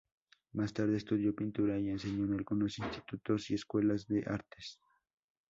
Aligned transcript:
Más 0.53 0.73
tarde 0.73 0.97
estudió 0.97 1.35
pintura 1.35 1.77
y 1.79 1.91
enseñó 1.91 2.25
en 2.25 2.33
algunos 2.33 2.79
institutos 2.79 3.51
y 3.51 3.53
escuelas 3.53 4.07
de 4.07 4.23
artes. 4.25 4.79